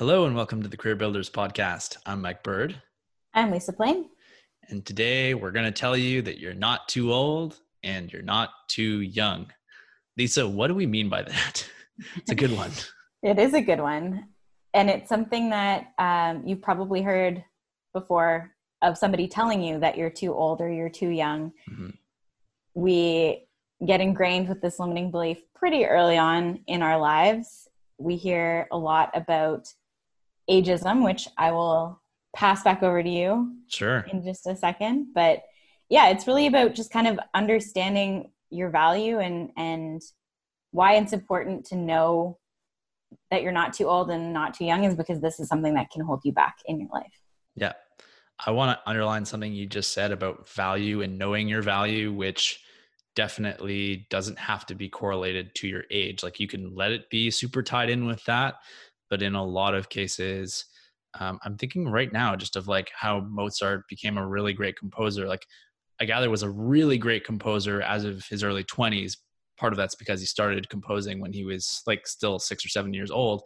[0.00, 1.98] Hello and welcome to the Career Builders Podcast.
[2.06, 2.80] I'm Mike Bird.
[3.34, 4.08] I'm Lisa Plain.
[4.70, 8.48] And today we're going to tell you that you're not too old and you're not
[8.66, 9.52] too young.
[10.16, 11.68] Lisa, what do we mean by that?
[12.16, 12.70] it's a good one.
[13.22, 14.28] it is a good one.
[14.72, 17.44] And it's something that um, you've probably heard
[17.92, 21.52] before of somebody telling you that you're too old or you're too young.
[21.70, 21.90] Mm-hmm.
[22.72, 23.46] We
[23.86, 27.68] get ingrained with this limiting belief pretty early on in our lives.
[27.98, 29.70] We hear a lot about
[30.50, 32.00] ageism, which I will
[32.34, 33.54] pass back over to you.
[33.68, 34.04] Sure.
[34.12, 35.08] In just a second.
[35.14, 35.42] But
[35.88, 40.02] yeah, it's really about just kind of understanding your value and and
[40.72, 42.38] why it's important to know
[43.30, 45.90] that you're not too old and not too young is because this is something that
[45.90, 47.12] can hold you back in your life.
[47.56, 47.72] Yeah.
[48.46, 52.60] I want to underline something you just said about value and knowing your value, which
[53.16, 56.22] definitely doesn't have to be correlated to your age.
[56.22, 58.54] Like you can let it be super tied in with that,
[59.10, 60.64] but in a lot of cases
[61.18, 65.26] um, i'm thinking right now just of like how mozart became a really great composer.
[65.26, 65.44] Like
[66.00, 69.16] i gather was a really great composer as of his early 20s
[69.58, 72.94] part of that's because he started composing when he was like still six or seven
[72.94, 73.42] years old.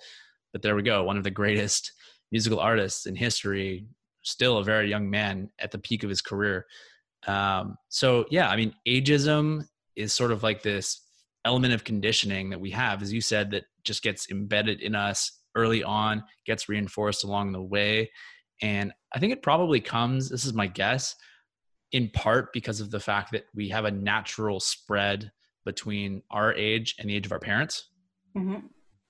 [0.52, 1.90] But there we go one of the greatest
[2.30, 3.86] musical artists in history
[4.22, 6.66] still a very young man at the peak of his career.
[7.26, 9.64] Um, so yeah i mean ageism
[9.96, 11.00] is sort of like this
[11.46, 15.40] element of conditioning that we have as you said that just gets embedded in us
[15.54, 18.10] early on, gets reinforced along the way.
[18.62, 21.16] And I think it probably comes, this is my guess,
[21.92, 25.30] in part because of the fact that we have a natural spread
[25.64, 27.90] between our age and the age of our parents.
[28.36, 28.66] Mm-hmm.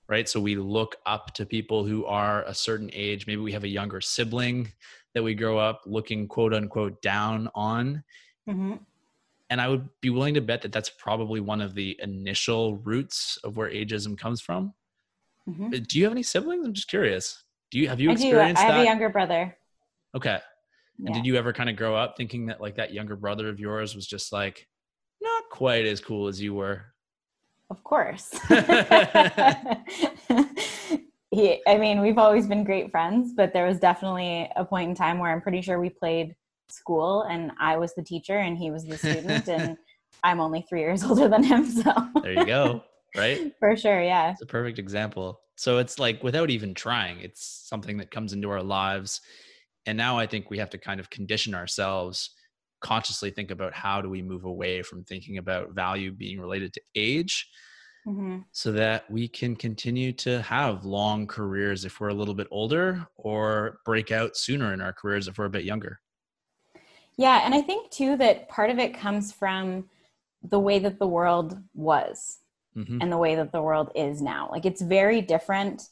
[0.07, 0.29] Right.
[0.29, 3.27] So we look up to people who are a certain age.
[3.27, 4.71] Maybe we have a younger sibling
[5.15, 8.05] that we grow up looking quote unquote down on.
[8.49, 8.75] Mm-hmm.
[9.49, 13.39] And I would be willing to bet that that's probably one of the initial roots
[13.45, 14.75] of where ageism comes from.
[15.49, 15.67] Mm-hmm.
[15.67, 16.67] Uh, do you have any siblings?
[16.67, 17.43] I'm just curious.
[17.71, 18.83] Do you have you experienced I have that?
[18.83, 19.57] a younger brother.
[20.15, 20.39] Okay.
[20.99, 21.15] And yeah.
[21.15, 23.97] did you ever kind of grow up thinking that like that younger brother of yours
[23.97, 24.69] was just like
[25.21, 26.83] not quite as cool as you were?
[27.71, 28.31] Of course.
[31.31, 34.95] he, I mean, we've always been great friends, but there was definitely a point in
[34.95, 36.37] time where I'm pretty sure we played
[36.69, 39.77] school and I was the teacher and he was the student and
[40.23, 41.67] I'm only three years older than him.
[41.67, 42.85] So there you go
[43.17, 43.53] right?
[43.59, 44.33] For sure, yeah.
[44.33, 45.41] It's a perfect example.
[45.57, 49.21] So it's like without even trying, it's something that comes into our lives.
[49.87, 52.31] And now I think we have to kind of condition ourselves
[52.81, 56.81] consciously think about how do we move away from thinking about value being related to
[56.95, 57.49] age
[58.07, 58.39] mm-hmm.
[58.53, 63.07] so that we can continue to have long careers if we're a little bit older
[63.17, 65.99] or break out sooner in our careers if we're a bit younger.
[67.17, 69.89] Yeah, and I think too that part of it comes from
[70.43, 72.39] the way that the world was
[72.77, 72.99] mm-hmm.
[73.01, 74.49] and the way that the world is now.
[74.51, 75.83] Like it's very different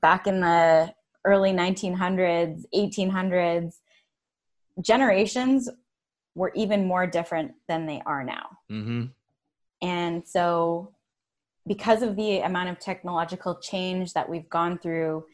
[0.00, 0.92] back in the
[1.24, 3.74] early 1900s, 1800s.
[4.80, 5.70] Generations
[6.34, 8.46] were even more different than they are now.
[8.70, 9.04] Mm-hmm.
[9.82, 10.94] And so,
[11.66, 15.24] because of the amount of technological change that we've gone through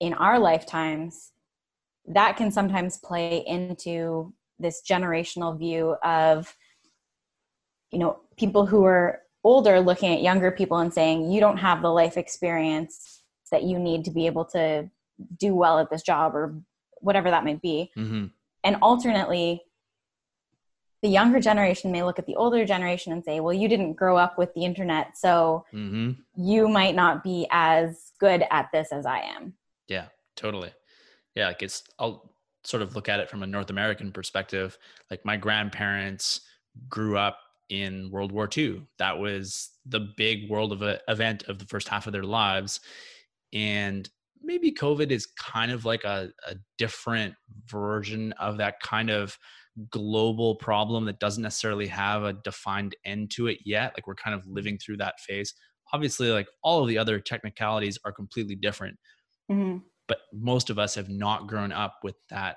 [0.00, 1.32] in our lifetimes,
[2.06, 6.54] that can sometimes play into this generational view of
[7.90, 11.82] you know people who are older looking at younger people and saying you don't have
[11.82, 14.88] the life experience that you need to be able to
[15.38, 16.54] do well at this job or
[16.98, 18.26] whatever that might be mm-hmm.
[18.64, 19.62] and alternately
[21.02, 24.16] the younger generation may look at the older generation and say well you didn't grow
[24.16, 26.12] up with the internet so mm-hmm.
[26.36, 29.54] you might not be as good at this as i am
[29.88, 30.70] yeah totally
[31.34, 32.30] yeah like it's i'll
[32.62, 34.76] sort of look at it from a north american perspective
[35.10, 36.42] like my grandparents
[36.88, 37.38] grew up
[37.70, 38.82] in World War II.
[38.98, 42.80] That was the big world of a, event of the first half of their lives.
[43.52, 44.08] And
[44.42, 47.34] maybe COVID is kind of like a, a different
[47.66, 49.38] version of that kind of
[49.90, 53.92] global problem that doesn't necessarily have a defined end to it yet.
[53.96, 55.54] Like we're kind of living through that phase.
[55.92, 58.96] Obviously, like all of the other technicalities are completely different.
[59.50, 59.78] Mm-hmm.
[60.08, 62.56] But most of us have not grown up with that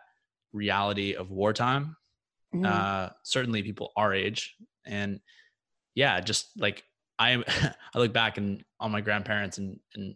[0.54, 1.96] reality of wartime.
[2.54, 2.66] Mm-hmm.
[2.66, 5.20] Uh, certainly, people our age and
[5.96, 6.84] yeah just like
[7.20, 10.16] i am i look back and on my grandparents and and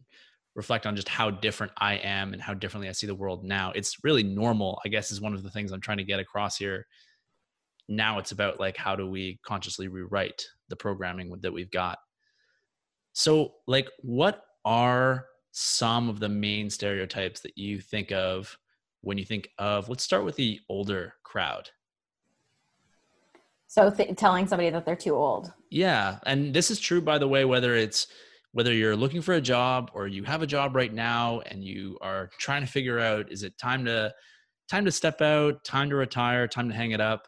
[0.55, 3.71] reflect on just how different i am and how differently i see the world now.
[3.75, 6.57] It's really normal i guess is one of the things i'm trying to get across
[6.57, 6.85] here.
[7.87, 11.99] Now it's about like how do we consciously rewrite the programming that we've got.
[13.13, 18.57] So like what are some of the main stereotypes that you think of
[19.01, 21.69] when you think of let's start with the older crowd
[23.67, 25.51] so th- telling somebody that they're too old.
[25.69, 28.07] Yeah, and this is true by the way whether it's
[28.53, 31.97] whether you're looking for a job or you have a job right now and you
[32.01, 34.13] are trying to figure out is it time to
[34.69, 37.27] time to step out, time to retire, time to hang it up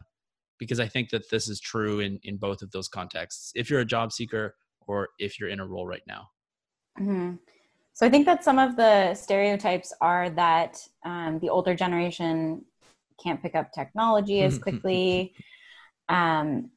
[0.58, 3.52] because I think that this is true in in both of those contexts.
[3.54, 4.54] If you're a job seeker
[4.86, 6.28] or if you're in a role right now.
[6.98, 7.36] Mm-hmm.
[7.92, 12.64] So I think that some of the stereotypes are that um, the older generation
[13.22, 15.34] can't pick up technology as quickly,
[16.10, 16.70] um,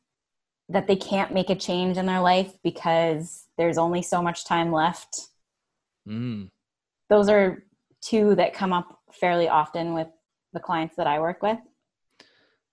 [0.69, 4.71] that they can't make a change in their life because there's only so much time
[4.71, 5.27] left.
[6.07, 6.49] Mm.
[7.09, 7.63] Those are
[8.01, 10.07] two that come up fairly often with
[10.53, 11.57] the clients that I work with.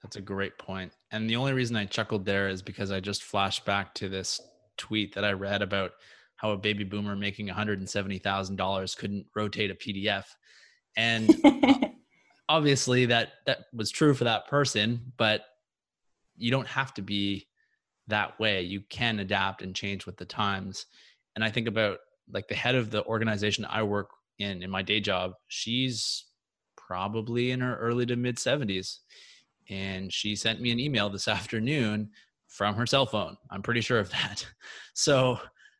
[0.02, 0.92] That's a great point.
[1.10, 4.40] And the only reason I chuckled there is because I just flashed back to this
[4.78, 5.92] tweet that I read about
[6.36, 10.24] how a baby boomer making $170,000 couldn't rotate a PDF.
[10.96, 11.34] And
[12.48, 15.42] obviously that that was true for that person, but
[16.40, 17.46] you don't have to be
[18.08, 18.62] that way.
[18.62, 20.86] You can adapt and change with the times.
[21.36, 21.98] And I think about
[22.32, 26.24] like the head of the organization I work in in my day job, she's
[26.76, 28.98] probably in her early to mid 70s.
[29.68, 32.10] And she sent me an email this afternoon
[32.48, 33.36] from her cell phone.
[33.50, 34.46] I'm pretty sure of that.
[34.92, 35.38] So,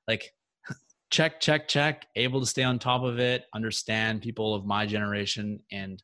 [0.08, 0.32] like,
[1.10, 5.60] check, check, check, able to stay on top of it, understand people of my generation,
[5.70, 6.02] and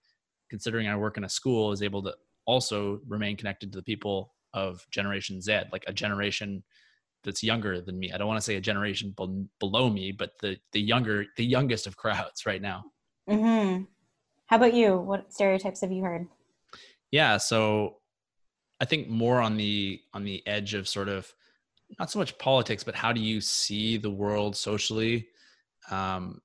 [0.50, 2.14] considering I work in a school, is able to
[2.44, 6.64] also remain connected to the people of Generation Z, like a generation
[7.22, 8.10] that's younger than me.
[8.12, 11.44] I don't want to say a generation be- below me, but the the younger, the
[11.44, 12.84] youngest of crowds right now.
[13.28, 13.84] Mm-hmm.
[14.46, 14.96] How about you?
[14.96, 16.26] What stereotypes have you heard?
[17.10, 17.96] Yeah, so
[18.80, 21.32] I think more on the on the edge of sort of
[21.98, 25.28] not so much politics, but how do you see the world socially,
[25.90, 26.40] um,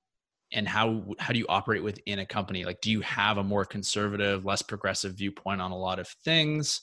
[0.52, 2.66] and how how do you operate within a company?
[2.66, 6.82] Like, do you have a more conservative, less progressive viewpoint on a lot of things?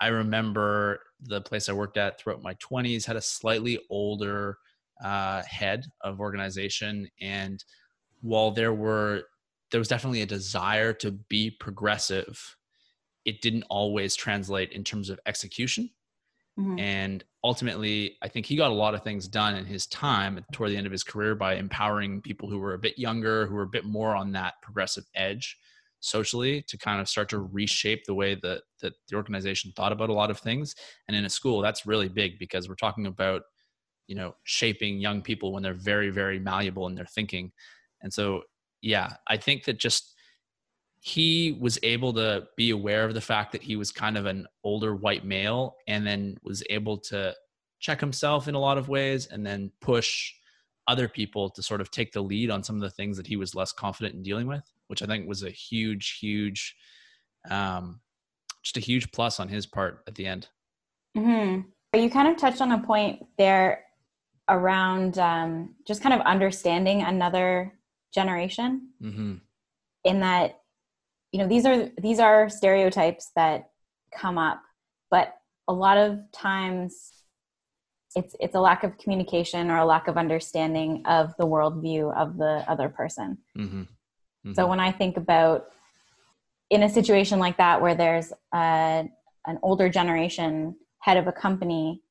[0.00, 4.58] I remember the place I worked at throughout my 20s had a slightly older
[5.02, 7.62] uh, head of organization, and
[8.20, 9.24] while there were
[9.70, 12.56] there was definitely a desire to be progressive
[13.28, 15.90] it didn't always translate in terms of execution.
[16.58, 16.78] Mm-hmm.
[16.78, 20.70] And ultimately, I think he got a lot of things done in his time toward
[20.70, 23.64] the end of his career by empowering people who were a bit younger, who were
[23.64, 25.58] a bit more on that progressive edge
[26.00, 30.10] socially to kind of start to reshape the way that, that the organization thought about
[30.10, 30.74] a lot of things.
[31.06, 33.42] And in a school, that's really big because we're talking about,
[34.06, 37.52] you know, shaping young people when they're very, very malleable in their thinking.
[38.02, 38.42] And so,
[38.80, 40.14] yeah, I think that just
[41.00, 44.46] he was able to be aware of the fact that he was kind of an
[44.64, 47.34] older white male and then was able to
[47.80, 50.32] check himself in a lot of ways and then push
[50.88, 53.36] other people to sort of take the lead on some of the things that he
[53.36, 56.74] was less confident in dealing with which i think was a huge huge
[57.50, 58.00] um,
[58.62, 60.48] just a huge plus on his part at the end
[61.16, 61.60] mm-hmm.
[61.98, 63.84] you kind of touched on a point there
[64.48, 67.72] around um, just kind of understanding another
[68.12, 69.34] generation mm-hmm.
[70.04, 70.60] in that
[71.32, 73.70] you know these are these are stereotypes that
[74.14, 74.62] come up
[75.10, 75.34] but
[75.68, 77.12] a lot of times
[78.16, 82.38] it's it's a lack of communication or a lack of understanding of the worldview of
[82.38, 83.82] the other person mm-hmm.
[84.46, 84.54] Mm-hmm.
[84.54, 85.66] so when i think about
[86.70, 89.08] in a situation like that where there's a,
[89.46, 92.02] an older generation head of a company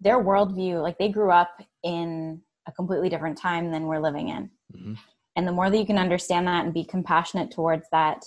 [0.00, 4.50] their worldview like they grew up in a completely different time than we're living in
[4.74, 4.94] mm-hmm.
[5.36, 8.24] And the more that you can understand that and be compassionate towards that,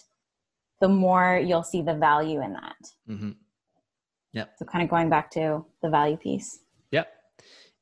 [0.82, 2.76] the more you'll see the value in that.
[3.10, 3.32] Mm-hmm.
[4.34, 4.54] Yep.
[4.58, 6.60] So, kind of going back to the value piece.
[6.92, 7.08] Yep.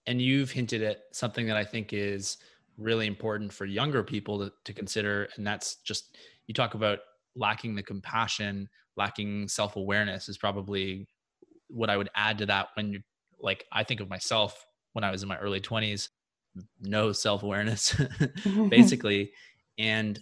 [0.05, 2.37] And you've hinted at something that I think is
[2.77, 5.29] really important for younger people to, to consider.
[5.35, 6.99] And that's just you talk about
[7.35, 11.07] lacking the compassion, lacking self awareness is probably
[11.67, 13.01] what I would add to that when you
[13.39, 16.09] like, I think of myself when I was in my early 20s
[16.81, 17.95] no self awareness,
[18.69, 19.31] basically.
[19.77, 20.19] And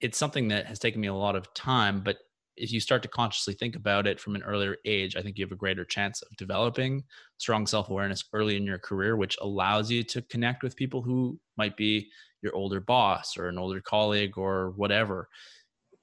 [0.00, 2.00] it's something that has taken me a lot of time.
[2.00, 2.18] But
[2.58, 5.44] if you start to consciously think about it from an earlier age, I think you
[5.44, 7.04] have a greater chance of developing
[7.38, 11.38] strong self awareness early in your career, which allows you to connect with people who
[11.56, 12.10] might be
[12.42, 15.28] your older boss or an older colleague or whatever.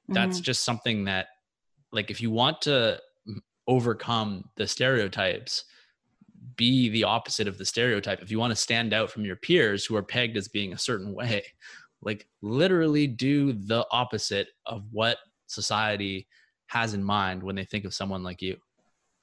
[0.07, 0.43] That's mm-hmm.
[0.43, 1.27] just something that,
[1.91, 2.99] like, if you want to
[3.67, 5.65] overcome the stereotypes,
[6.55, 8.21] be the opposite of the stereotype.
[8.21, 10.77] If you want to stand out from your peers who are pegged as being a
[10.77, 11.43] certain way,
[12.01, 16.27] like literally do the opposite of what society
[16.67, 18.57] has in mind when they think of someone like you.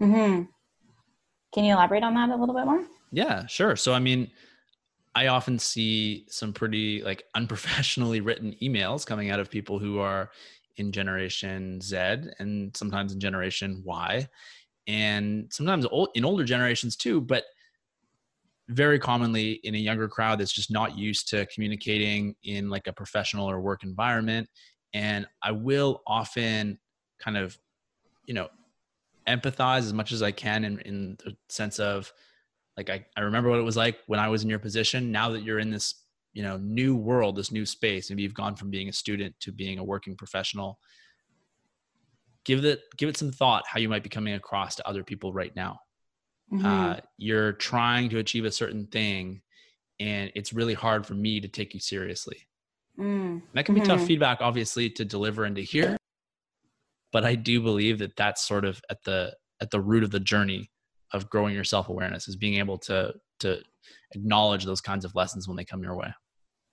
[0.03, 0.45] Mm-hmm.
[1.55, 2.85] Can you elaborate on that a little bit more?
[3.11, 3.77] Yeah, sure.
[3.77, 4.31] So, I mean,
[5.15, 10.31] I often see some pretty like unprofessionally written emails coming out of people who are
[10.77, 11.97] in Generation Z
[12.39, 14.27] and sometimes in Generation Y
[14.87, 17.45] and sometimes in older generations too but
[18.69, 22.93] very commonly in a younger crowd that's just not used to communicating in like a
[22.93, 24.49] professional or work environment
[24.95, 26.79] and i will often
[27.23, 27.57] kind of
[28.27, 28.49] you know
[29.29, 32.13] empathize as much as i can in, in the sense of
[32.77, 35.31] like I, I remember what it was like when i was in your position now
[35.31, 35.95] that you're in this
[36.33, 39.53] you know new world this new space maybe you've gone from being a student to
[39.53, 40.79] being a working professional
[42.45, 45.33] give it give it some thought how you might be coming across to other people
[45.33, 45.79] right now
[46.53, 46.65] mm-hmm.
[46.65, 49.41] uh, you're trying to achieve a certain thing
[50.01, 52.39] and it's really hard for me to take you seriously
[52.99, 53.41] mm.
[53.53, 53.91] that can be mm-hmm.
[53.91, 55.97] tough feedback obviously to deliver and to hear
[57.13, 60.21] but i do believe that that's sort of at the at the root of the
[60.21, 60.71] journey
[61.13, 63.61] of growing your self-awareness is being able to to
[64.15, 66.13] acknowledge those kinds of lessons when they come your way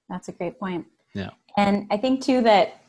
[0.09, 0.85] that's a great point.
[1.13, 1.29] Yeah.
[1.57, 2.81] And I think too that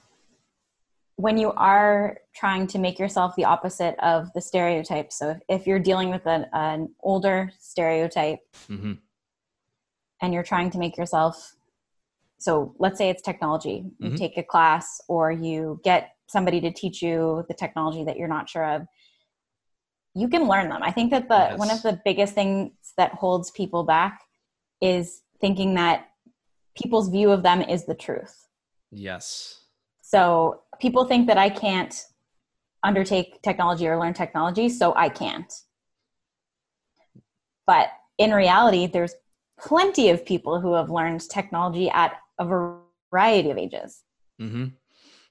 [1.16, 5.78] when you are trying to make yourself the opposite of the stereotype, so if, you're
[5.78, 8.40] dealing with an, an older stereotype
[8.70, 8.94] mm-hmm.
[10.22, 11.54] and you're trying to make yourself,
[12.40, 14.16] so let's say it's technology, you mm-hmm.
[14.16, 18.48] take a class or you get somebody to teach you the technology that you're not
[18.48, 18.86] sure of
[20.14, 20.82] you can learn them.
[20.82, 21.58] I think that the yes.
[21.58, 24.20] one of the biggest things that holds people back
[24.80, 26.08] is thinking that
[26.76, 28.48] people's view of them is the truth.
[28.90, 29.60] Yes.
[30.02, 31.94] So people think that I can't
[32.82, 35.52] undertake technology or learn technology, so I can't.
[37.66, 39.14] But in reality, there's
[39.60, 42.44] plenty of people who have learned technology at a
[43.12, 44.02] variety of ages.
[44.40, 44.66] Mm-hmm.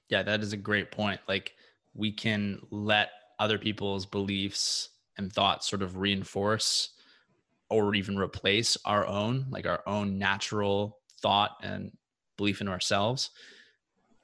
[0.08, 1.20] Yeah, that is a great point.
[1.28, 1.54] Like
[1.92, 6.90] we can let other people's beliefs and thoughts sort of reinforce
[7.68, 11.92] or even replace our own, like our own natural thought and
[12.36, 13.30] belief in ourselves.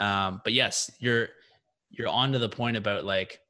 [0.01, 1.29] Um, but yes, you're
[1.91, 3.41] you're on to the point about like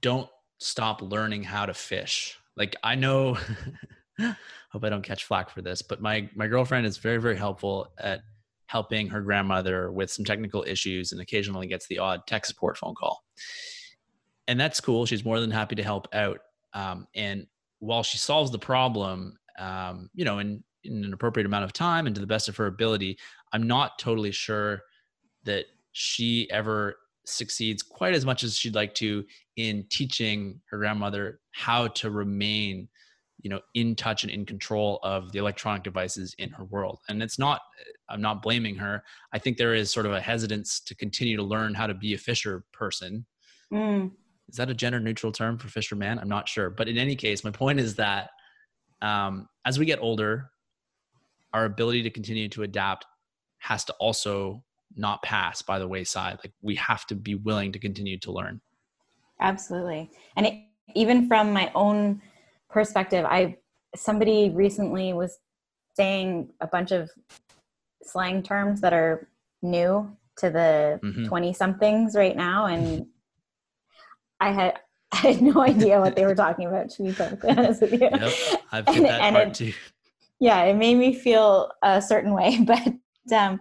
[0.00, 2.38] don't stop learning how to fish.
[2.56, 3.38] Like I know
[4.70, 7.92] hope I don't catch flack for this, but my my girlfriend is very very helpful
[7.98, 8.22] at
[8.66, 12.94] helping her grandmother with some technical issues and occasionally gets the odd tech support phone
[12.94, 13.24] call.
[14.48, 15.06] And that's cool.
[15.06, 16.40] She's more than happy to help out.
[16.72, 17.46] Um, and
[17.78, 22.06] while she solves the problem, um, you know, and in an appropriate amount of time
[22.06, 23.18] and to the best of her ability.
[23.52, 24.82] I'm not totally sure
[25.44, 29.24] that she ever succeeds quite as much as she'd like to
[29.56, 32.88] in teaching her grandmother how to remain
[33.46, 37.22] you know in touch and in control of the electronic devices in her world and
[37.22, 37.60] it's not
[38.08, 41.44] i'm not blaming her i think there is sort of a hesitance to continue to
[41.44, 43.24] learn how to be a fisher person
[43.72, 44.10] mm.
[44.48, 47.44] is that a gender neutral term for fisherman i'm not sure but in any case
[47.44, 48.30] my point is that
[49.00, 50.50] um, as we get older
[51.52, 53.06] our ability to continue to adapt
[53.58, 54.64] has to also
[54.96, 56.38] not pass by the wayside.
[56.42, 58.60] Like we have to be willing to continue to learn.
[59.40, 60.10] Absolutely.
[60.36, 60.54] And it,
[60.94, 62.22] even from my own
[62.70, 63.56] perspective, I
[63.94, 65.38] somebody recently was
[65.94, 67.10] saying a bunch of
[68.02, 69.28] slang terms that are
[69.62, 71.54] new to the 20 mm-hmm.
[71.54, 73.06] somethings right now and
[74.38, 74.80] I had
[75.12, 78.00] I had no idea what they were talking about to be perfectly honest with you.
[78.00, 78.32] Yep,
[78.70, 79.72] I've and, that part it, too
[80.40, 82.86] yeah it made me feel a certain way but
[83.34, 83.60] um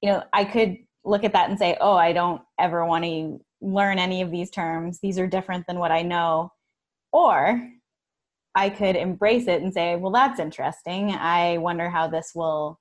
[0.00, 3.40] you know i could look at that and say oh i don't ever want to
[3.60, 6.50] learn any of these terms these are different than what i know
[7.12, 7.68] or
[8.54, 11.10] i could embrace it and say well that's interesting.
[11.12, 12.80] I wonder how this will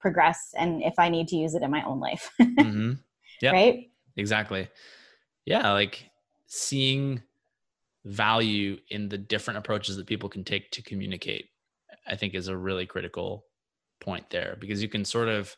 [0.00, 2.30] progress and if i need to use it in my own life.
[2.40, 2.92] Mm-hmm.
[3.40, 3.50] yeah.
[3.50, 3.90] Right?
[4.16, 4.68] Exactly.
[5.44, 6.10] Yeah like
[6.46, 7.22] seeing
[8.04, 11.48] value in the different approaches that people can take to communicate
[12.06, 13.46] I think is a really critical
[14.00, 15.56] point there because you can sort of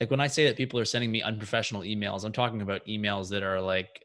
[0.00, 3.30] like when I say that people are sending me unprofessional emails, I'm talking about emails
[3.30, 4.02] that are like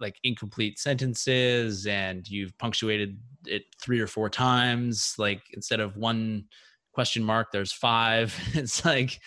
[0.00, 6.44] like incomplete sentences and you've punctuated it three or four times like instead of one
[6.92, 9.20] question mark there's five it's like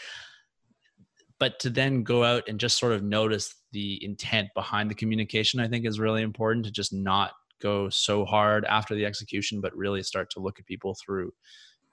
[1.40, 5.60] but to then go out and just sort of notice the intent behind the communication
[5.60, 7.32] i think is really important to just not
[7.64, 11.34] go so hard after the execution, but really start to look at people through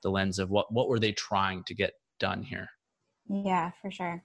[0.03, 2.69] the lens of what what were they trying to get done here.
[3.29, 4.23] Yeah, for sure.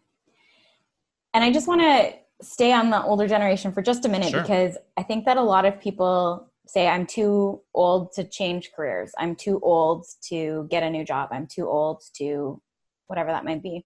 [1.33, 4.41] And I just want to stay on the older generation for just a minute sure.
[4.41, 9.11] because I think that a lot of people say I'm too old to change careers.
[9.17, 11.29] I'm too old to get a new job.
[11.31, 12.61] I'm too old to
[13.07, 13.85] whatever that might be.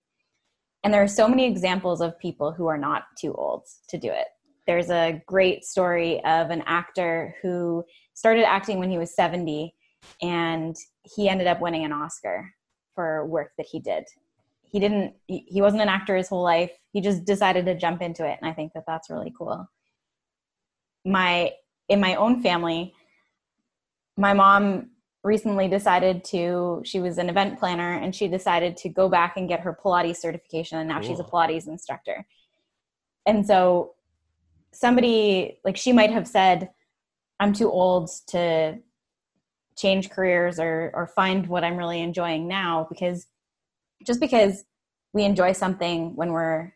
[0.83, 4.09] And there are so many examples of people who are not too old to do
[4.09, 4.27] it
[4.69, 9.73] there's a great story of an actor who started acting when he was 70
[10.21, 12.47] and he ended up winning an Oscar
[12.93, 14.03] for work that he did.
[14.69, 16.71] He didn't, he wasn't an actor his whole life.
[16.91, 18.37] He just decided to jump into it.
[18.41, 19.67] And I think that that's really cool.
[21.05, 21.53] My,
[21.87, 22.93] in my own family,
[24.15, 24.91] my mom
[25.23, 29.49] recently decided to she was an event planner and she decided to go back and
[29.49, 31.09] get her pilates certification and now cool.
[31.09, 32.25] she's a pilates instructor
[33.25, 33.95] and so
[34.71, 36.69] somebody like she might have said
[37.39, 38.77] i'm too old to
[39.75, 43.27] change careers or or find what i'm really enjoying now because
[44.05, 44.63] just because
[45.13, 46.71] we enjoy something when we're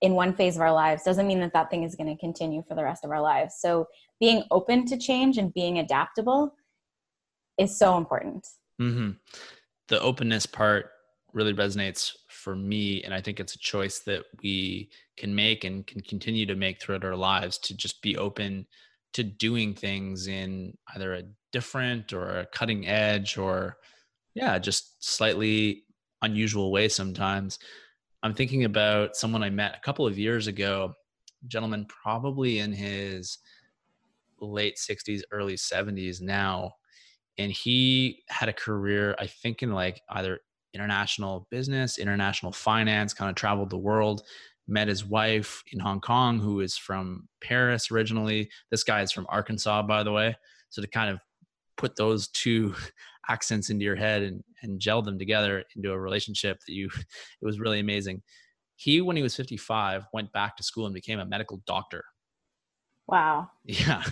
[0.00, 2.62] in one phase of our lives doesn't mean that that thing is going to continue
[2.66, 3.86] for the rest of our lives so
[4.18, 6.54] being open to change and being adaptable
[7.60, 8.46] is so important.
[8.80, 9.10] Mm-hmm.
[9.88, 10.90] The openness part
[11.32, 13.02] really resonates for me.
[13.04, 16.80] And I think it's a choice that we can make and can continue to make
[16.80, 18.66] throughout our lives to just be open
[19.12, 23.76] to doing things in either a different or a cutting edge or,
[24.34, 25.84] yeah, just slightly
[26.22, 27.58] unusual way sometimes.
[28.22, 30.94] I'm thinking about someone I met a couple of years ago,
[31.48, 33.38] gentleman probably in his
[34.40, 36.74] late 60s, early 70s now,
[37.40, 40.40] and he had a career i think in like either
[40.74, 44.22] international business international finance kind of traveled the world
[44.68, 49.26] met his wife in hong kong who is from paris originally this guy is from
[49.28, 50.36] arkansas by the way
[50.68, 51.18] so to kind of
[51.76, 52.74] put those two
[53.30, 56.88] accents into your head and, and gel them together into a relationship that you
[57.42, 58.22] it was really amazing
[58.76, 62.04] he when he was 55 went back to school and became a medical doctor
[63.06, 64.02] wow yeah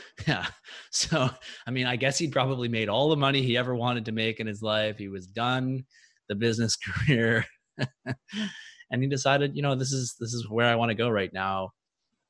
[0.26, 0.46] yeah.
[0.90, 1.30] So,
[1.66, 4.40] I mean, I guess he'd probably made all the money he ever wanted to make
[4.40, 4.98] in his life.
[4.98, 5.84] He was done
[6.28, 6.76] the business
[7.06, 7.44] career.
[8.90, 11.32] and he decided, you know, this is this is where I want to go right
[11.32, 11.70] now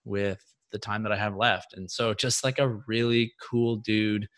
[0.05, 1.75] with the time that I have left.
[1.75, 4.29] And so just like a really cool dude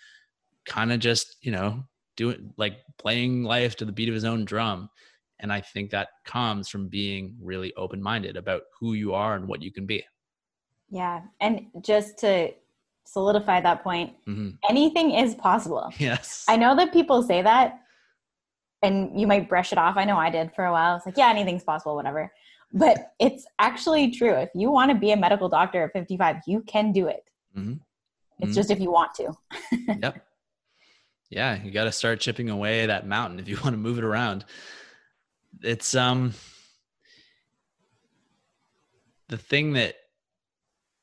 [0.66, 1.84] kind of just, you know,
[2.16, 4.88] doing like playing life to the beat of his own drum.
[5.40, 9.46] And I think that comes from being really open minded about who you are and
[9.48, 10.04] what you can be.
[10.90, 11.22] Yeah.
[11.40, 12.52] And just to
[13.04, 14.50] solidify that point mm-hmm.
[14.68, 17.80] anything is possible yes i know that people say that
[18.82, 21.16] and you might brush it off i know i did for a while it's like
[21.16, 22.32] yeah anything's possible whatever
[22.72, 26.62] but it's actually true if you want to be a medical doctor at 55 you
[26.62, 27.24] can do it
[27.56, 27.74] mm-hmm.
[28.40, 28.52] it's mm-hmm.
[28.52, 29.32] just if you want to
[30.02, 30.26] yep
[31.34, 34.04] yeah you got to start chipping away that mountain if you want to move it
[34.04, 34.44] around
[35.62, 36.32] it's um
[39.28, 39.96] the thing that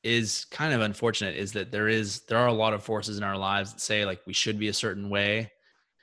[0.02, 3.22] is kind of unfortunate is that there is there are a lot of forces in
[3.22, 5.50] our lives that say like we should be a certain way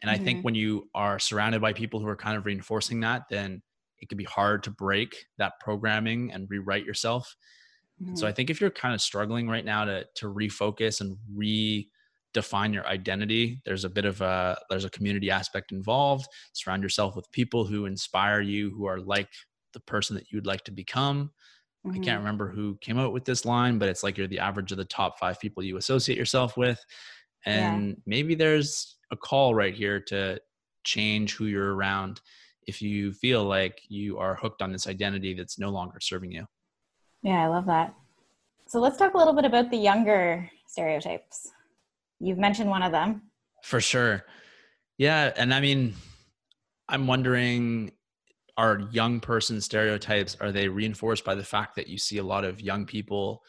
[0.02, 0.22] and mm-hmm.
[0.22, 0.46] i think mm-hmm.
[0.46, 3.62] when you are surrounded by people who are kind of reinforcing that then
[3.98, 7.36] it can be hard to break that programming and rewrite yourself
[8.02, 8.16] mm-hmm.
[8.16, 11.18] so i think if you're kind of struggling right now to to refocus and
[12.36, 17.16] redefine your identity there's a bit of a there's a community aspect involved surround yourself
[17.16, 19.30] with people who inspire you who are like
[19.74, 21.32] the person that you'd like to become
[21.86, 22.02] Mm-hmm.
[22.02, 24.72] I can't remember who came out with this line, but it's like you're the average
[24.72, 26.84] of the top five people you associate yourself with.
[27.46, 27.96] And yeah.
[28.06, 30.40] maybe there's a call right here to
[30.84, 32.22] change who you're around
[32.68, 36.46] if you feel like you are hooked on this identity that's no longer serving you.
[37.24, 37.94] Yeah, I love that.
[38.68, 41.50] So let's talk a little bit about the younger stereotypes.
[42.20, 43.24] You've mentioned one of them.
[43.64, 44.26] For sure.
[44.98, 45.32] Yeah.
[45.36, 45.94] And I mean,
[46.88, 47.92] I'm wondering
[48.58, 52.44] are young person stereotypes are they reinforced by the fact that you see a lot
[52.44, 53.42] of young people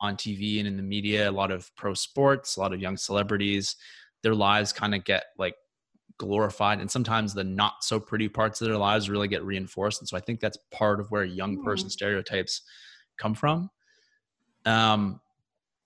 [0.00, 2.96] on TV and in the media, a lot of pro sports, a lot of young
[2.96, 3.76] celebrities,
[4.24, 5.54] their lives kind of get like
[6.18, 10.08] glorified and sometimes the not so pretty parts of their lives really get reinforced and
[10.08, 12.62] so i think that's part of where young person stereotypes
[13.18, 13.68] come from
[14.64, 15.20] um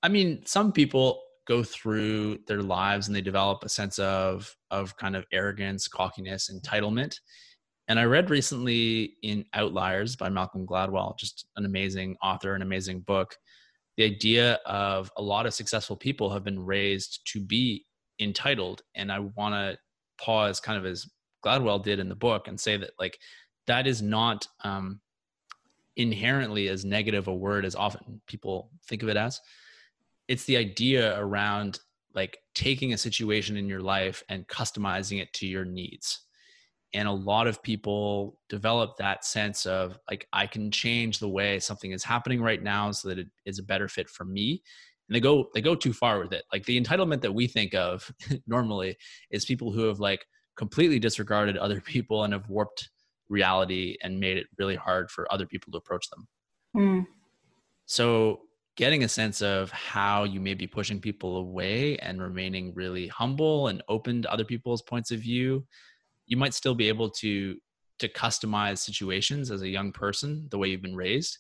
[0.05, 4.97] i mean some people go through their lives and they develop a sense of of
[4.97, 7.15] kind of arrogance cockiness entitlement
[7.91, 13.01] and I read recently in Outliers by Malcolm Gladwell, just an amazing author, an amazing
[13.01, 13.35] book.
[13.97, 17.85] The idea of a lot of successful people have been raised to be
[18.21, 18.83] entitled.
[18.95, 19.77] And I want to
[20.25, 21.05] pause kind of as
[21.45, 23.19] Gladwell did in the book and say that, like,
[23.67, 25.01] that is not um,
[25.97, 29.41] inherently as negative a word as often people think of it as.
[30.31, 31.81] It's the idea around
[32.15, 36.21] like taking a situation in your life and customizing it to your needs.
[36.95, 41.59] And a lot of people develop that sense of like i can change the way
[41.59, 44.63] something is happening right now so that it is a better fit for me.
[45.09, 46.45] And they go they go too far with it.
[46.53, 48.09] Like the entitlement that we think of
[48.47, 48.97] normally
[49.33, 52.89] is people who have like completely disregarded other people and have warped
[53.29, 56.29] reality and made it really hard for other people to approach them.
[56.77, 57.07] Mm.
[57.87, 58.43] so
[58.77, 63.69] getting a sense of how you may be pushing people away and remaining really humble
[63.69, 65.65] and open to other people's points of view
[66.27, 67.57] you might still be able to
[67.99, 71.39] to customize situations as a young person the way you've been raised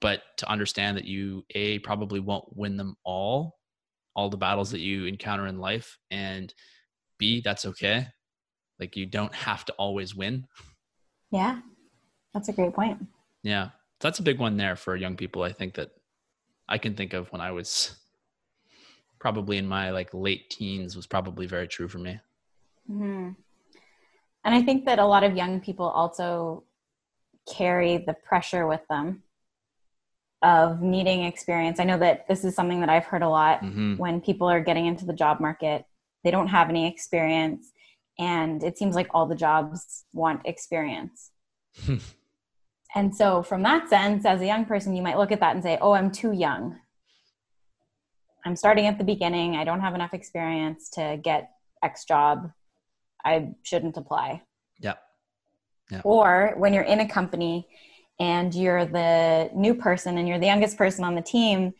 [0.00, 3.56] but to understand that you a probably won't win them all
[4.14, 6.54] all the battles that you encounter in life and
[7.18, 8.06] b that's okay.
[8.80, 10.46] Like you don't have to always win.
[11.30, 11.60] Yeah.
[12.32, 12.98] That's a great point.
[13.42, 13.70] Yeah.
[14.00, 15.42] That's a big one there for young people.
[15.42, 15.90] I think that
[16.68, 17.96] I can think of when I was
[19.18, 22.20] probably in my like late teens was probably very true for me.
[22.90, 23.30] Mm-hmm.
[24.44, 26.64] And I think that a lot of young people also
[27.50, 29.22] carry the pressure with them
[30.42, 31.80] of needing experience.
[31.80, 33.96] I know that this is something that I've heard a lot mm-hmm.
[33.96, 35.86] when people are getting into the job market.
[36.22, 37.72] They don't have any experience,
[38.18, 41.30] and it seems like all the jobs want experience.
[42.94, 45.62] and so, from that sense, as a young person, you might look at that and
[45.62, 46.78] say, Oh, I'm too young.
[48.44, 49.56] I'm starting at the beginning.
[49.56, 51.50] I don't have enough experience to get
[51.82, 52.52] X job.
[53.24, 54.42] I shouldn't apply.
[54.78, 54.94] Yeah.
[55.90, 56.02] yeah.
[56.04, 57.66] Or when you're in a company
[58.20, 61.72] and you're the new person and you're the youngest person on the team,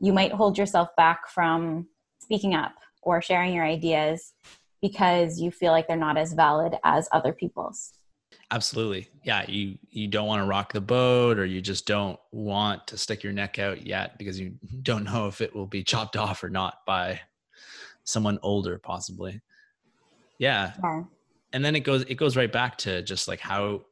[0.00, 1.88] you might hold yourself back from
[2.20, 4.32] speaking up or sharing your ideas
[4.80, 7.92] because you feel like they're not as valid as other people's.
[8.50, 9.08] Absolutely.
[9.24, 12.96] Yeah, you you don't want to rock the boat or you just don't want to
[12.96, 16.42] stick your neck out yet because you don't know if it will be chopped off
[16.42, 17.20] or not by
[18.04, 19.40] someone older possibly.
[20.38, 20.72] Yeah.
[20.82, 21.02] yeah.
[21.52, 23.82] And then it goes it goes right back to just like how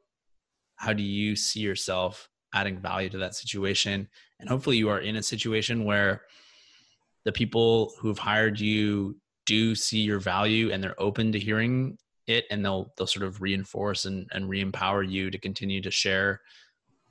[0.76, 4.08] how do you see yourself adding value to that situation
[4.40, 6.22] and hopefully you are in a situation where
[7.24, 9.16] the people who've hired you
[9.46, 13.40] do see your value and they're open to hearing it and they'll they'll sort of
[13.40, 16.40] reinforce and, and re-empower you to continue to share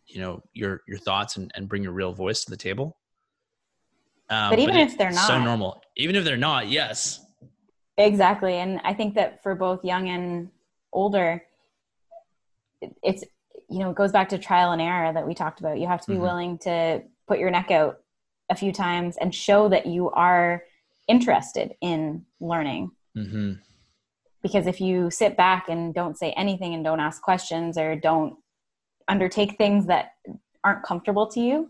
[0.07, 2.97] you know your your thoughts and, and bring your real voice to the table
[4.29, 7.25] um, but even but if they're not so normal even if they're not yes
[7.97, 10.49] exactly and i think that for both young and
[10.91, 11.41] older
[13.01, 13.23] it's
[13.69, 15.79] you know, it goes back to trial and error that we talked about.
[15.79, 16.23] You have to be mm-hmm.
[16.23, 17.99] willing to put your neck out
[18.49, 20.63] a few times and show that you are
[21.07, 22.91] interested in learning.
[23.17, 23.53] Mm-hmm.
[24.45, 28.35] Because if you sit back and don't say anything and don't ask questions or don't
[29.07, 30.11] undertake things that
[30.63, 31.69] aren't comfortable to you,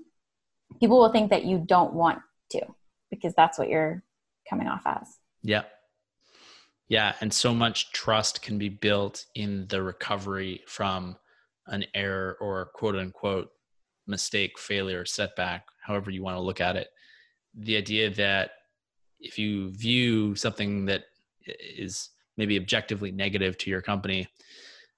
[0.81, 2.19] people will think that you don't want
[2.51, 2.59] to
[3.09, 4.03] because that's what you're
[4.49, 5.07] coming off as.
[5.41, 5.61] Yeah.
[6.89, 7.13] Yeah.
[7.21, 11.15] And so much trust can be built in the recovery from
[11.67, 13.51] an error or quote unquote
[14.05, 16.89] mistake, failure, setback, however you want to look at it.
[17.57, 18.51] The idea that
[19.21, 21.05] if you view something that
[21.47, 24.27] is maybe objectively negative to your company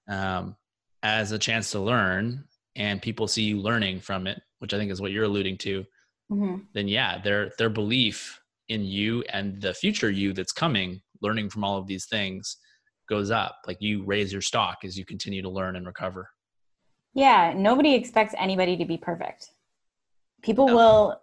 [0.10, 0.56] um,
[1.04, 2.44] as a chance to learn
[2.76, 5.84] and people see you learning from it, which I think is what you're alluding to,
[6.32, 6.58] mm-hmm.
[6.74, 11.64] then yeah, their their belief in you and the future you that's coming, learning from
[11.64, 12.58] all of these things,
[13.10, 13.58] goes up.
[13.66, 16.30] Like you raise your stock as you continue to learn and recover.
[17.14, 19.50] Yeah, nobody expects anybody to be perfect.
[20.44, 20.76] People no.
[20.76, 21.22] will,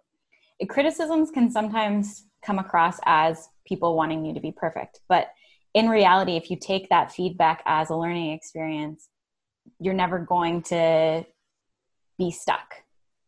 [0.67, 4.99] criticisms can sometimes come across as people wanting you to be perfect.
[5.07, 5.29] But
[5.75, 9.07] in reality, if you take that feedback as a learning experience,
[9.79, 11.23] you're never going to
[12.17, 12.75] be stuck.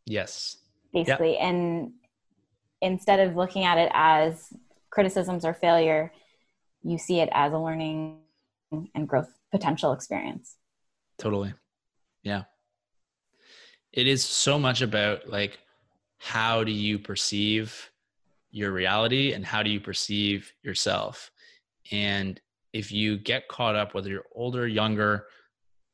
[0.08, 0.58] Yes.
[0.92, 1.34] Basically.
[1.34, 1.42] Yep.
[1.42, 1.92] And
[2.82, 4.52] instead of looking at it as
[4.90, 6.12] criticisms or failure,
[6.82, 8.22] you see it as a learning
[8.72, 10.56] and growth potential experience.
[11.20, 11.54] Totally.
[12.24, 12.44] Yeah
[13.98, 15.60] it is so much about like
[16.20, 17.90] how do you perceive
[18.52, 21.32] your reality and how do you perceive yourself
[21.92, 22.40] and
[22.74, 25.28] if you get caught up whether you're older younger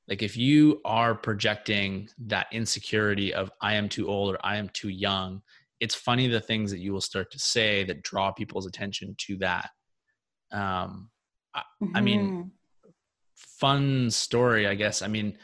[0.07, 4.69] like if you are projecting that insecurity of i am too old or i am
[4.69, 5.41] too young
[5.79, 9.37] it's funny the things that you will start to say that draw people's attention to
[9.37, 9.69] that
[10.51, 11.09] um
[11.53, 11.97] I, mm-hmm.
[11.97, 12.89] I mean mm-hmm.
[13.35, 15.37] fun story i guess i mean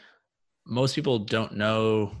[0.66, 2.12] most people don't know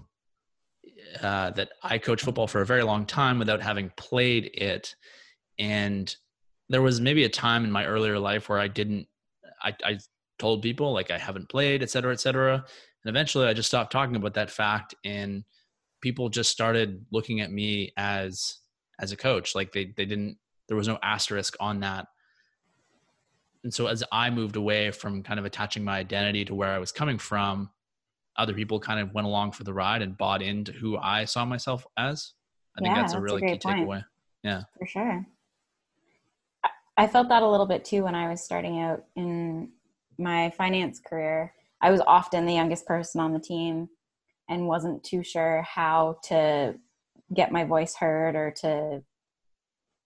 [1.22, 4.94] uh, that I coach football for a very long time without having played it,
[5.58, 6.14] and
[6.70, 9.06] there was maybe a time in my earlier life where I didn't.
[9.62, 9.98] I, I
[10.38, 13.92] told people like I haven't played, et cetera, et cetera, and eventually I just stopped
[13.92, 15.44] talking about that fact, and
[16.00, 18.58] people just started looking at me as
[19.00, 19.54] as a coach.
[19.54, 20.38] Like they they didn't.
[20.68, 22.06] There was no asterisk on that.
[23.64, 26.78] And so as I moved away from kind of attaching my identity to where I
[26.78, 27.68] was coming from,
[28.36, 31.44] other people kind of went along for the ride and bought into who I saw
[31.44, 32.32] myself as.
[32.78, 33.86] I think yeah, that's a really a key point.
[33.86, 34.04] takeaway.
[34.44, 34.62] Yeah.
[34.78, 35.26] For sure.
[36.96, 39.70] I felt that a little bit too when I was starting out in
[40.18, 41.54] my finance career.
[41.80, 43.88] I was often the youngest person on the team
[44.48, 46.74] and wasn't too sure how to
[47.32, 49.02] get my voice heard or to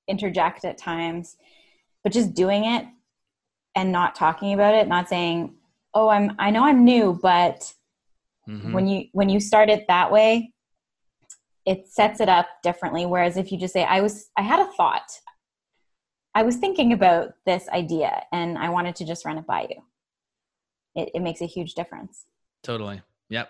[0.07, 1.37] interject at times.
[2.03, 2.87] But just doing it
[3.75, 5.55] and not talking about it, not saying,
[5.95, 7.73] "Oh, I'm I know I'm new, but
[8.49, 8.73] mm-hmm.
[8.73, 10.53] when you when you start it that way
[11.67, 14.71] it sets it up differently whereas if you just say i was i had a
[14.73, 15.11] thought
[16.35, 19.83] I was thinking about this idea and I wanted to just run it by you.
[20.95, 22.25] It, it makes a huge difference.
[22.63, 23.03] Totally.
[23.29, 23.49] Yep.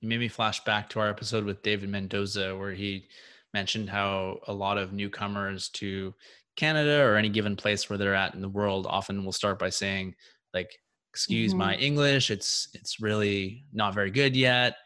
[0.00, 3.08] You made me flash back to our episode with David Mendoza, where he
[3.54, 6.14] mentioned how a lot of newcomers to
[6.56, 9.70] Canada or any given place where they're at in the world often will start by
[9.70, 10.14] saying,
[10.52, 10.70] like,
[11.10, 11.60] excuse mm-hmm.
[11.60, 14.76] my English, it's it's really not very good yet.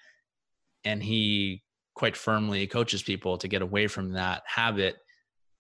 [0.85, 1.63] And he
[1.95, 4.97] quite firmly coaches people to get away from that habit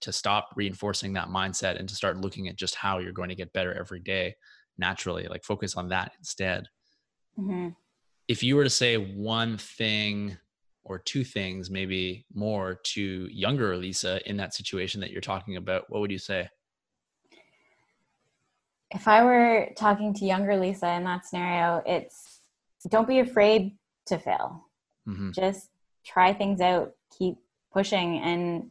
[0.00, 3.34] to stop reinforcing that mindset and to start looking at just how you're going to
[3.34, 4.34] get better every day
[4.78, 6.66] naturally like focus on that instead
[7.38, 7.68] mm-hmm.
[8.28, 10.36] if you were to say one thing
[10.84, 15.84] or two things maybe more to younger lisa in that situation that you're talking about
[15.88, 16.48] what would you say
[18.90, 22.40] if i were talking to younger lisa in that scenario it's
[22.88, 23.72] don't be afraid
[24.06, 24.64] to fail
[25.06, 25.30] mm-hmm.
[25.32, 25.68] just
[26.04, 27.36] try things out, keep
[27.72, 28.18] pushing.
[28.18, 28.68] And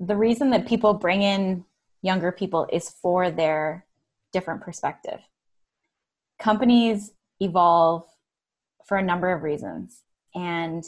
[0.00, 1.64] the reason that people bring in
[2.02, 3.86] younger people is for their
[4.32, 5.20] different perspective.
[6.38, 8.04] Companies evolve
[8.86, 10.02] for a number of reasons.
[10.34, 10.84] And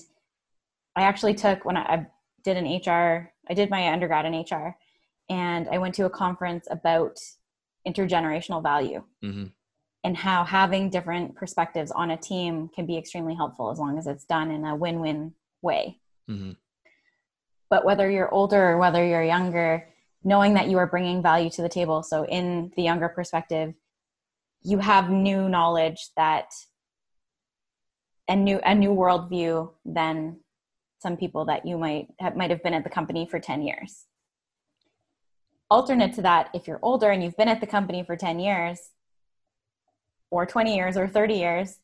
[0.97, 2.07] I actually took, when I,
[2.43, 4.77] did an HR, I did my undergrad in HR,
[5.31, 7.21] and I went to a conference about
[7.87, 9.05] intergenerational value.
[9.23, 9.45] Mm-hmm
[10.05, 14.07] and how having different perspectives on a team can be extremely helpful as long as
[14.07, 15.99] it's done in a win-win way
[16.29, 16.53] mm-hmm.
[17.73, 19.89] But whether you're older or whether you're younger
[20.23, 23.73] knowing that you are bringing value to the table so in the younger perspective
[24.63, 26.49] you have new knowledge that
[28.29, 30.37] a new a new worldview than
[31.01, 34.05] some people that you might have, might have been at the company for 10 years
[35.73, 38.91] alternate to that if you're older and you've been at the company for 10 years
[40.31, 41.79] or 20 years or 30 years,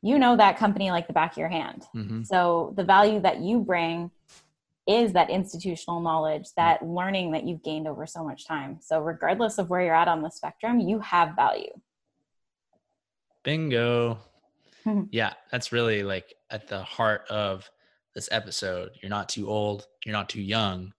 [0.00, 1.82] you know that company like the back of your hand.
[1.94, 2.22] Mm-hmm.
[2.22, 4.10] So the value that you bring
[4.86, 8.78] is that institutional knowledge, that learning that you've gained over so much time.
[8.80, 11.72] So regardless of where you're at on the spectrum, you have value.
[13.42, 14.18] Bingo.
[15.10, 17.68] yeah, that's really like at the heart of
[18.14, 18.90] this episode.
[19.02, 20.92] You're not too old, you're not too young.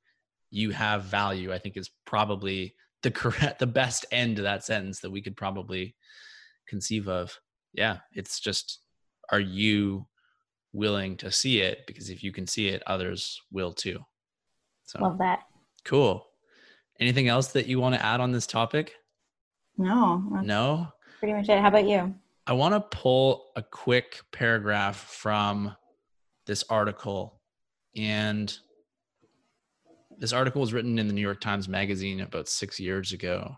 [0.50, 5.00] You have value, I think is probably the correct the best end to that sentence
[5.02, 5.96] that we could probably
[6.68, 7.40] conceive of.
[7.74, 8.80] Yeah, it's just
[9.32, 10.08] are you
[10.76, 11.88] willing to see it?
[11.88, 14.00] Because if you can see it, others will too.
[14.84, 15.40] So love that.
[15.84, 16.26] Cool.
[17.00, 18.94] Anything else that you want to add on this topic?
[19.78, 20.18] No.
[20.44, 20.88] No.
[21.20, 21.60] Pretty much it.
[21.60, 22.14] How about you?
[22.48, 25.76] I want to pull a quick paragraph from
[26.46, 27.42] this article.
[27.96, 28.56] And
[30.18, 33.56] this article was written in the New York Times Magazine about six years ago.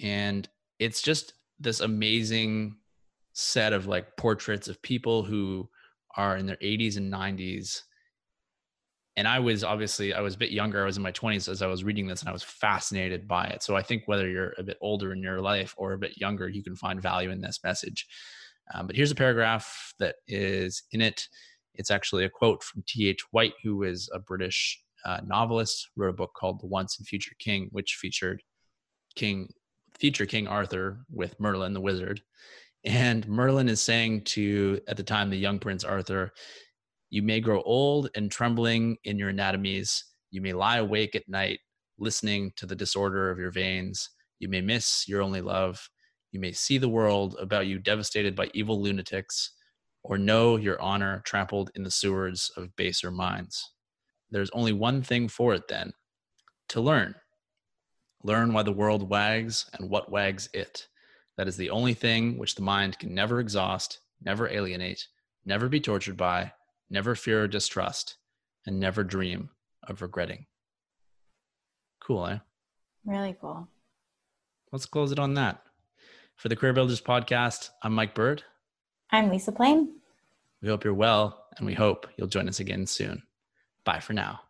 [0.00, 0.48] And
[0.78, 2.76] it's just this amazing
[3.32, 5.68] set of like portraits of people who
[6.16, 7.80] are in their 80s and 90s
[9.16, 10.82] and i was obviously i was a bit younger.
[10.82, 13.46] I was in my 20s as i was reading this and i was fascinated by
[13.46, 13.62] it.
[13.62, 16.48] So i think whether you're a bit older in your life or a bit younger
[16.48, 18.06] you can find value in this message.
[18.72, 21.28] Um, but here's a paragraph that is in it.
[21.74, 23.20] It's actually a quote from T.H.
[23.30, 27.34] White who is a british uh, novelist wrote a book called the once and future
[27.38, 28.42] king which featured
[29.14, 29.48] king
[29.98, 32.20] future king arthur with merlin the wizard
[32.84, 36.32] and Merlin is saying to, at the time, the young Prince Arthur,
[37.10, 40.04] You may grow old and trembling in your anatomies.
[40.30, 41.60] You may lie awake at night,
[41.98, 44.10] listening to the disorder of your veins.
[44.38, 45.88] You may miss your only love.
[46.32, 49.52] You may see the world about you devastated by evil lunatics,
[50.02, 53.72] or know your honor trampled in the sewers of baser minds.
[54.30, 55.92] There's only one thing for it then
[56.70, 57.14] to learn.
[58.22, 60.88] Learn why the world wags and what wags it
[61.36, 65.06] that is the only thing which the mind can never exhaust, never alienate,
[65.44, 66.52] never be tortured by,
[66.90, 68.16] never fear or distrust,
[68.66, 69.50] and never dream
[69.86, 70.46] of regretting.
[72.00, 72.38] Cool, eh?
[73.04, 73.68] Really cool.
[74.72, 75.62] Let's close it on that.
[76.36, 78.42] For the Career Builders podcast, I'm Mike Bird.
[79.10, 79.96] I'm Lisa Plain.
[80.62, 83.22] We hope you're well, and we hope you'll join us again soon.
[83.84, 84.40] Bye for now.